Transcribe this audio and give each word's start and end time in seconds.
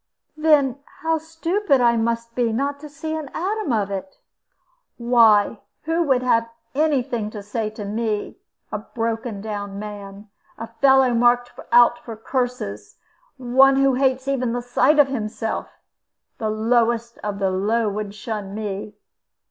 "Then 0.35 0.79
how 1.03 1.19
stupid 1.19 1.79
I 1.79 1.95
must 1.95 2.33
be 2.33 2.51
not 2.51 2.79
to 2.79 2.89
see 2.89 3.13
an 3.15 3.29
atom 3.35 3.71
of 3.71 3.91
it!" 3.91 4.17
"Why, 4.97 5.61
who 5.83 6.01
would 6.01 6.23
have 6.23 6.49
any 6.73 7.03
thing 7.03 7.29
to 7.29 7.43
say 7.43 7.69
to 7.69 7.85
me 7.85 8.39
a 8.71 8.79
broken 8.79 9.41
down 9.41 9.77
man, 9.77 10.27
a 10.57 10.65
fellow 10.65 11.13
marked 11.13 11.51
out 11.71 11.99
for 11.99 12.15
curses, 12.15 12.97
one 13.37 13.75
who 13.75 13.93
hates 13.93 14.27
even 14.27 14.53
the 14.53 14.63
sight 14.63 14.97
of 14.97 15.07
himself? 15.09 15.69
The 16.39 16.49
lowest 16.49 17.19
of 17.19 17.37
the 17.37 17.51
low 17.51 17.87
would 17.87 18.15
shun 18.15 18.55
me." 18.55 18.95